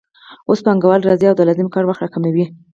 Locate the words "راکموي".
2.01-2.45